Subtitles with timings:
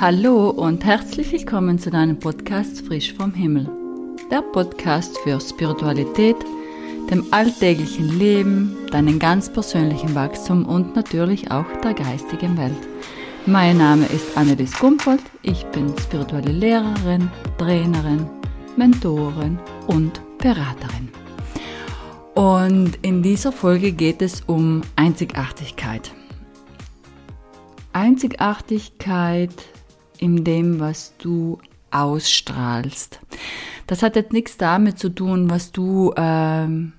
[0.00, 3.68] Hallo und herzlich willkommen zu deinem Podcast Frisch vom Himmel.
[4.30, 6.36] Der Podcast für Spiritualität,
[7.10, 12.76] dem alltäglichen Leben, deinem ganz persönlichen Wachstum und natürlich auch der geistigen Welt.
[13.46, 17.28] Mein Name ist Annelies Gumpold, ich bin spirituelle Lehrerin,
[17.58, 18.30] Trainerin,
[18.76, 21.08] Mentorin und Beraterin.
[22.34, 26.12] Und in dieser Folge geht es um Einzigartigkeit.
[27.94, 29.54] Einzigartigkeit
[30.18, 31.58] in dem, was du
[31.90, 33.20] ausstrahlst.
[33.86, 36.92] Das hat jetzt nichts damit zu tun, was du ähm,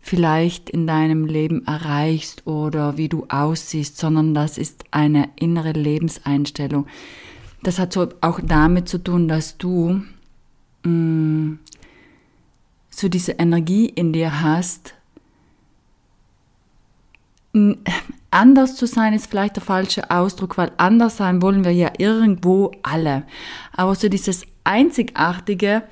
[0.00, 6.86] vielleicht in deinem Leben erreichst oder wie du aussiehst, sondern das ist eine innere Lebenseinstellung.
[7.62, 10.02] Das hat so auch damit zu tun, dass du
[10.82, 11.58] mh, mm,
[12.90, 14.94] so diese Energie in dir hast,
[18.34, 22.72] anders zu sein ist vielleicht der falsche Ausdruck, weil anders sein wollen wir ja irgendwo
[22.82, 23.24] alle.
[23.72, 25.82] Aber so dieses Einzigartige,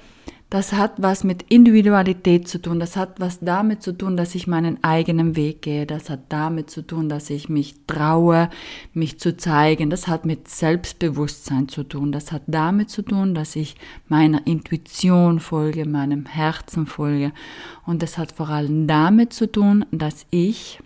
[0.53, 2.78] das hat was mit Individualität zu tun.
[2.78, 5.86] Das hat was damit zu tun, dass ich meinen eigenen Weg gehe.
[5.86, 8.50] Das hat damit zu tun, dass ich mich traue,
[8.92, 9.88] mich zu zeigen.
[9.88, 12.12] Das hat mit Selbstbewusstsein zu tun.
[12.12, 13.77] Das hat damit zu tun, dass ich
[14.09, 17.33] meiner Intuition folge, meinem Herzen folge.
[17.86, 20.81] Und das hat vor allem damit zu tun, dass ich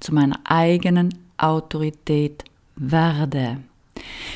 [0.00, 2.44] zu meiner eigenen Autorität
[2.76, 3.58] werde.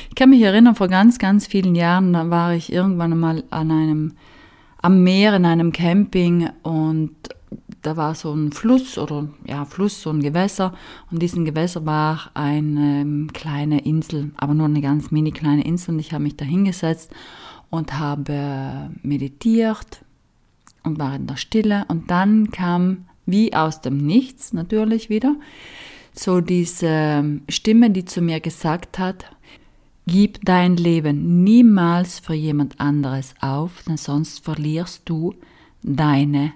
[0.09, 3.71] Ich kann mich erinnern, vor ganz, ganz vielen Jahren, da war ich irgendwann mal an
[3.71, 4.13] einem,
[4.81, 7.15] am Meer in einem Camping und
[7.81, 10.73] da war so ein Fluss oder ja, Fluss, so ein Gewässer
[11.11, 15.99] und diesen Gewässer war eine kleine Insel, aber nur eine ganz mini kleine Insel und
[15.99, 17.11] ich habe mich da hingesetzt
[17.69, 20.03] und habe meditiert
[20.83, 25.35] und war in der Stille und dann kam wie aus dem Nichts natürlich wieder,
[26.13, 29.25] so diese Stimme, die zu mir gesagt hat,
[30.07, 35.33] gib dein Leben niemals für jemand anderes auf, denn sonst verlierst du
[35.81, 36.53] deine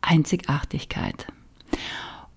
[0.00, 1.26] Einzigartigkeit.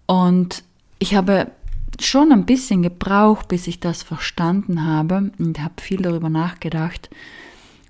[0.06, 0.64] Und
[1.00, 1.52] ich habe
[2.00, 7.10] schon ein bisschen gebraucht, bis ich das verstanden habe und habe viel darüber nachgedacht.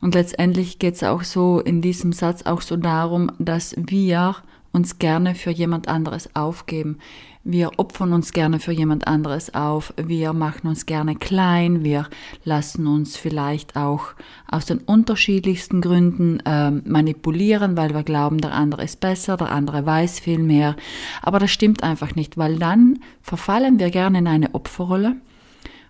[0.01, 4.35] Und letztendlich geht es auch so in diesem Satz auch so darum, dass wir
[4.75, 6.99] uns gerne für jemand anderes aufgeben.
[7.43, 9.93] Wir opfern uns gerne für jemand anderes auf.
[9.97, 11.83] Wir machen uns gerne klein.
[11.83, 12.07] Wir
[12.43, 14.13] lassen uns vielleicht auch
[14.49, 19.85] aus den unterschiedlichsten Gründen äh, manipulieren, weil wir glauben, der andere ist besser, der andere
[19.85, 20.75] weiß viel mehr.
[21.21, 25.15] Aber das stimmt einfach nicht, weil dann verfallen wir gerne in eine Opferrolle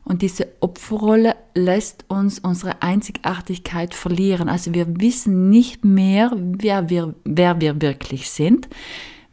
[0.06, 4.48] und diese Opferrolle lässt uns unsere Einzigartigkeit verlieren.
[4.48, 8.70] Also wir wissen nicht mehr, wer wir, wer wir wirklich sind.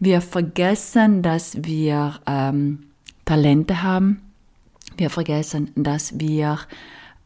[0.00, 2.84] Wir vergessen, dass wir ähm,
[3.27, 4.22] Talente haben.
[4.97, 6.59] Wir vergessen, dass wir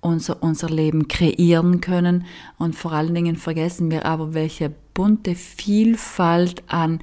[0.01, 2.25] unser, unser Leben kreieren können.
[2.59, 7.01] Und vor allen Dingen vergessen wir aber, welche bunte Vielfalt an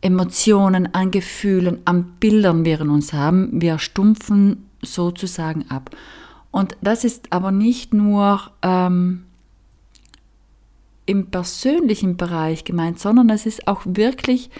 [0.00, 3.60] Emotionen, an Gefühlen, an Bildern wir in uns haben.
[3.60, 5.90] Wir stumpfen sozusagen ab.
[6.50, 9.24] Und das ist aber nicht nur ähm,
[11.06, 14.50] im persönlichen Bereich gemeint, sondern es ist auch wirklich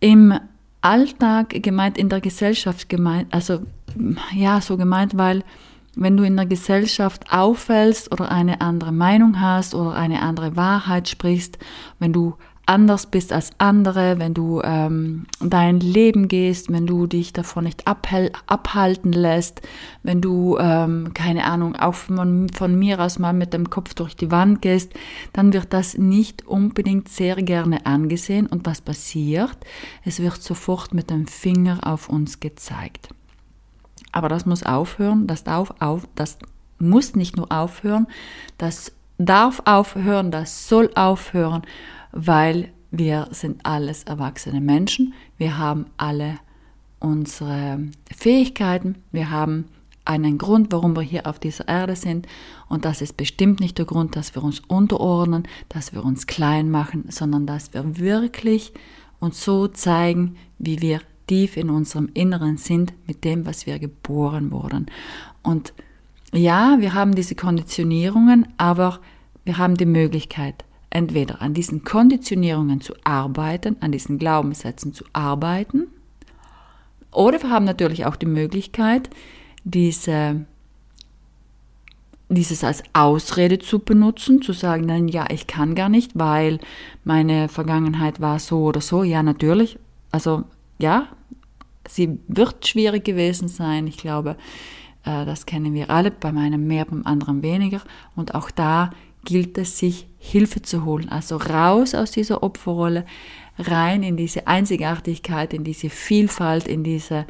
[0.00, 0.34] im
[0.80, 3.60] Alltag gemeint, in der Gesellschaft gemeint, also
[4.34, 5.44] ja, so gemeint, weil
[5.96, 11.08] wenn du in der Gesellschaft auffällst oder eine andere Meinung hast oder eine andere Wahrheit
[11.08, 11.58] sprichst,
[11.98, 12.36] wenn du
[12.70, 17.86] anders bist als andere, wenn du ähm, dein Leben gehst, wenn du dich davon nicht
[17.86, 19.60] abhalten lässt,
[20.04, 24.14] wenn du, ähm, keine Ahnung, auch von, von mir aus mal mit dem Kopf durch
[24.14, 24.92] die Wand gehst,
[25.32, 28.46] dann wird das nicht unbedingt sehr gerne angesehen.
[28.46, 29.58] Und was passiert?
[30.04, 33.08] Es wird sofort mit dem Finger auf uns gezeigt.
[34.12, 36.38] Aber das muss aufhören, das darf auf, das
[36.78, 38.06] muss nicht nur aufhören,
[38.58, 41.62] das darf aufhören, das soll aufhören
[42.12, 46.38] weil wir sind alles erwachsene Menschen, wir haben alle
[46.98, 47.80] unsere
[48.14, 49.66] Fähigkeiten, wir haben
[50.04, 52.26] einen Grund, warum wir hier auf dieser Erde sind.
[52.68, 56.70] Und das ist bestimmt nicht der Grund, dass wir uns unterordnen, dass wir uns klein
[56.70, 58.72] machen, sondern dass wir wirklich
[59.20, 64.50] uns so zeigen, wie wir tief in unserem Inneren sind mit dem, was wir geboren
[64.50, 64.86] wurden.
[65.42, 65.72] Und
[66.32, 69.00] ja, wir haben diese Konditionierungen, aber
[69.44, 75.86] wir haben die Möglichkeit, entweder an diesen Konditionierungen zu arbeiten, an diesen Glaubenssätzen zu arbeiten,
[77.12, 79.10] oder wir haben natürlich auch die Möglichkeit,
[79.64, 80.46] diese,
[82.28, 86.60] dieses als Ausrede zu benutzen, zu sagen, nein, ja, ich kann gar nicht, weil
[87.04, 89.02] meine Vergangenheit war so oder so.
[89.02, 89.78] Ja, natürlich.
[90.12, 90.44] Also
[90.78, 91.08] ja,
[91.88, 93.86] sie wird schwierig gewesen sein.
[93.86, 94.36] Ich glaube,
[95.04, 97.80] Äh, das kennen wir alle, bei meinem mehr, beim anderen weniger.
[98.16, 98.90] Und auch da
[99.24, 101.08] gilt es, sich Hilfe zu holen.
[101.08, 103.06] Also raus aus dieser Opferrolle,
[103.58, 107.26] rein in diese Einzigartigkeit, in diese Vielfalt, in diese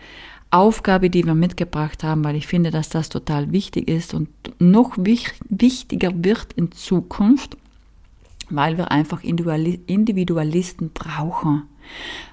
[0.50, 4.28] Aufgabe, die wir mitgebracht haben, weil ich finde, dass das total wichtig ist und
[4.58, 7.56] noch wichtiger wird in Zukunft,
[8.48, 11.62] weil wir einfach Individualisten brauchen,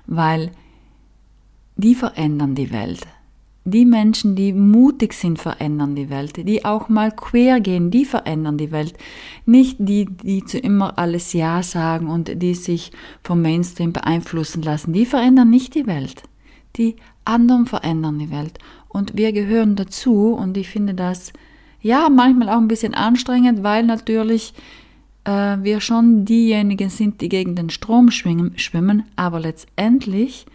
[0.07, 0.51] weil
[1.75, 3.06] die verändern die Welt.
[3.69, 6.37] Die Menschen, die mutig sind, verändern die Welt.
[6.47, 8.93] Die auch mal quer gehen, die verändern die Welt.
[9.45, 12.93] Nicht die, die zu immer alles Ja sagen und die sich
[13.23, 14.93] vom Mainstream beeinflussen lassen.
[14.93, 16.23] Die verändern nicht die Welt.
[16.77, 18.57] Die anderen verändern die Welt.
[18.87, 21.33] Und wir gehören dazu und ich finde das
[21.81, 24.53] ja manchmal auch ein bisschen anstrengend, weil natürlich
[25.25, 30.45] äh, wir schon diejenigen sind, die gegen den Strom schwimmen, aber letztendlich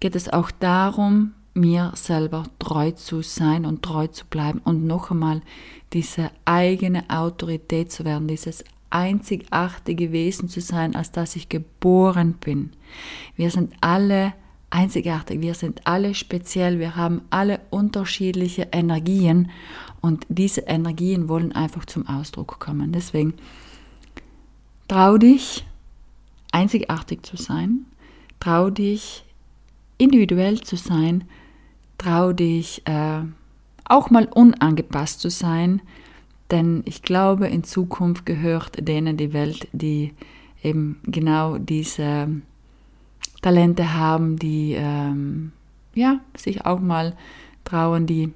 [0.00, 5.10] geht es auch darum, mir selber treu zu sein und treu zu bleiben und noch
[5.10, 5.42] einmal
[5.92, 12.70] diese eigene Autorität zu werden, dieses einzigartige Wesen zu sein, als dass ich geboren bin.
[13.36, 14.32] Wir sind alle
[14.70, 19.50] einzigartig, wir sind alle speziell, wir haben alle unterschiedliche Energien
[20.00, 22.92] und diese Energien wollen einfach zum Ausdruck kommen.
[22.92, 23.34] Deswegen
[24.86, 25.66] trau dich,
[26.52, 27.86] einzigartig zu sein,
[28.40, 29.24] trau dich,
[29.98, 31.24] individuell zu sein,
[31.98, 33.20] trau dich, äh,
[33.84, 35.82] auch mal unangepasst zu sein,
[36.50, 40.14] denn ich glaube, in Zukunft gehört denen die Welt, die
[40.62, 42.28] eben genau diese
[43.42, 45.52] Talente haben, die ähm,
[45.94, 47.16] ja, sich auch mal
[47.64, 48.32] trauen, die,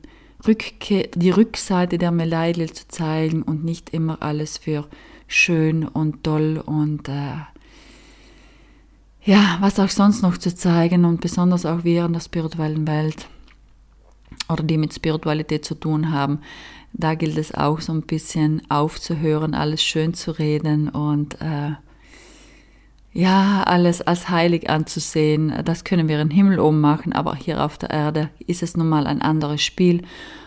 [0.47, 4.89] Rückkehr, die Rückseite der Medaille zu zeigen und nicht immer alles für
[5.29, 7.37] schön und toll und äh,
[9.25, 13.29] ja, was auch sonst noch zu zeigen und besonders auch wir in der spirituellen Welt
[14.53, 16.41] oder die mit Spiritualität zu tun haben,
[16.93, 21.73] da gilt es auch so ein bisschen aufzuhören, alles schön zu reden und äh,
[23.15, 25.53] ja, alles als heilig anzusehen.
[25.65, 28.89] Das können wir im Himmel oben machen, aber hier auf der Erde ist es nun
[28.89, 30.03] mal ein anderes Spiel.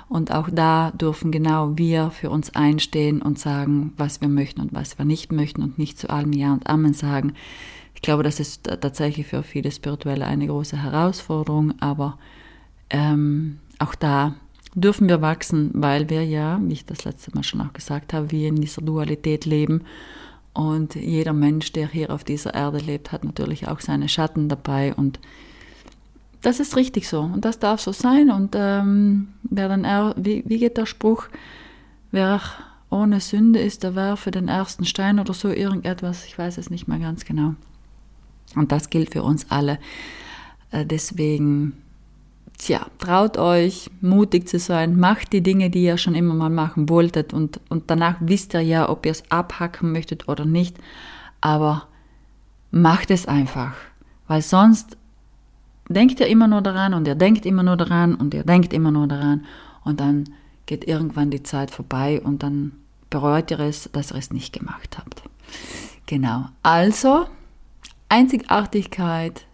[0.07, 4.73] Und auch da dürfen genau wir für uns einstehen und sagen, was wir möchten und
[4.73, 7.33] was wir nicht möchten und nicht zu allem Ja und Amen sagen.
[7.95, 12.19] Ich glaube, das ist tatsächlich für viele Spirituelle eine große Herausforderung, aber
[12.91, 14.35] ähm, auch da
[14.75, 18.31] dürfen wir wachsen, weil wir ja, wie ich das letzte Mal schon auch gesagt habe,
[18.31, 19.83] wir in dieser Dualität leben.
[20.53, 24.93] Und jeder Mensch, der hier auf dieser Erde lebt, hat natürlich auch seine Schatten dabei.
[24.93, 25.19] Und
[26.41, 27.21] das ist richtig so.
[27.21, 28.29] Und das darf so sein.
[28.29, 31.27] Und ähm, wer dann, wie, wie geht der Spruch?
[32.11, 32.41] Wer
[32.89, 36.25] ohne Sünde ist, der werfe den ersten Stein oder so irgendetwas.
[36.25, 37.55] Ich weiß es nicht mehr ganz genau.
[38.55, 39.79] Und das gilt für uns alle.
[40.71, 41.73] Äh, deswegen
[42.57, 46.89] tja, traut euch, mutig zu sein, macht die Dinge, die ihr schon immer mal machen
[46.89, 50.77] wolltet und, und danach wisst ihr ja, ob ihr es abhacken möchtet oder nicht,
[51.41, 51.87] aber
[52.71, 53.73] macht es einfach,
[54.27, 54.97] weil sonst
[55.89, 58.91] denkt ihr immer nur daran und ihr denkt immer nur daran und ihr denkt immer
[58.91, 59.45] nur daran
[59.83, 60.25] und dann
[60.65, 62.73] geht irgendwann die Zeit vorbei und dann
[63.09, 65.23] bereut ihr es, dass ihr es nicht gemacht habt.
[66.07, 67.27] Genau, also
[68.09, 69.45] Einzigartigkeit,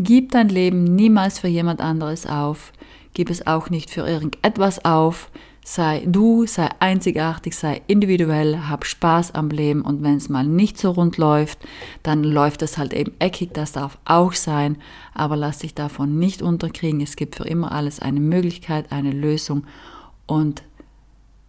[0.00, 2.72] Gib dein Leben niemals für jemand anderes auf.
[3.12, 5.30] Gib es auch nicht für irgendetwas auf.
[5.64, 10.78] Sei du, sei einzigartig, sei individuell, hab Spaß am Leben und wenn es mal nicht
[10.78, 11.58] so rund läuft,
[12.02, 14.76] dann läuft es halt eben eckig, das darf auch sein,
[15.14, 17.00] aber lass dich davon nicht unterkriegen.
[17.00, 19.64] Es gibt für immer alles eine Möglichkeit, eine Lösung
[20.26, 20.64] und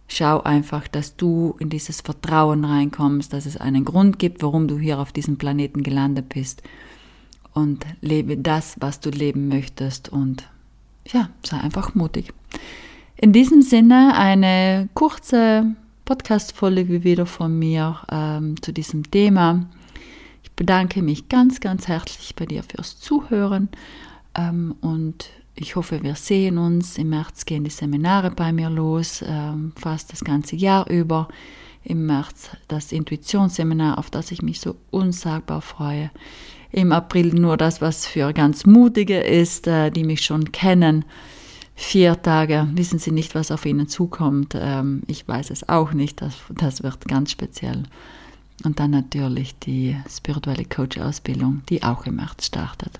[0.08, 4.78] schau einfach, dass du in dieses Vertrauen reinkommst, dass es einen Grund gibt, warum du
[4.78, 6.62] hier auf diesem Planeten gelandet bist
[7.56, 10.48] und lebe das, was du leben möchtest und
[11.06, 12.32] ja, sei einfach mutig.
[13.16, 19.64] In diesem Sinne eine kurze Podcast-Folge wieder von mir ähm, zu diesem Thema.
[20.42, 23.70] Ich bedanke mich ganz, ganz herzlich bei dir fürs Zuhören
[24.34, 26.98] ähm, und ich hoffe, wir sehen uns.
[26.98, 31.28] Im März gehen die Seminare bei mir los, ähm, fast das ganze Jahr über.
[31.84, 36.10] Im März das Intuitionsseminar, auf das ich mich so unsagbar freue
[36.72, 41.04] im April nur das, was für ganz Mutige ist, äh, die mich schon kennen.
[41.74, 44.54] Vier Tage wissen sie nicht, was auf ihnen zukommt.
[44.58, 46.22] Ähm, ich weiß es auch nicht.
[46.22, 47.82] Das, das wird ganz speziell.
[48.64, 52.98] Und dann natürlich die spirituelle Coach-Ausbildung, die auch im März startet.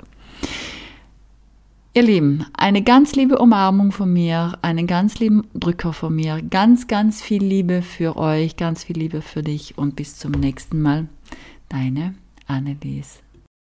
[1.95, 6.89] Ihr Lieben, eine ganz liebe Umarmung von mir, einen ganz lieben Drücker von mir, ganz,
[6.89, 11.09] ganz viel Liebe für euch, ganz viel Liebe für dich und bis zum nächsten Mal.
[11.71, 12.15] Deine
[12.47, 13.26] Annelies.